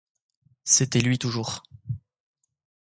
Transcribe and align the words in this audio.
C'était 0.63 0.99
lui 1.03 1.19
toujours. 1.19 1.61